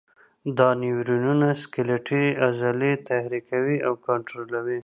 دا 0.57 0.69
نیورونونه 0.81 1.49
سکلیټي 1.61 2.23
عضلې 2.45 2.91
تحریکوي 3.09 3.77
او 3.87 3.93
کنټرولوي. 4.07 4.79